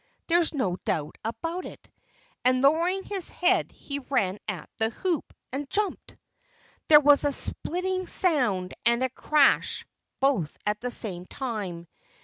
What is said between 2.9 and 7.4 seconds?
his head he ran at the hoop and jumped. There was a